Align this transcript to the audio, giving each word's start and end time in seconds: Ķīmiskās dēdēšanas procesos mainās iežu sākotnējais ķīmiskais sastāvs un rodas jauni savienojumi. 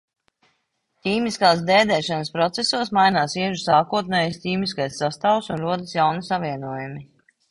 Ķīmiskās 1.07 1.59
dēdēšanas 1.67 2.31
procesos 2.37 2.91
mainās 2.99 3.37
iežu 3.43 3.61
sākotnējais 3.65 4.41
ķīmiskais 4.47 4.97
sastāvs 5.05 5.51
un 5.57 5.63
rodas 5.67 5.95
jauni 5.99 6.27
savienojumi. 6.31 7.07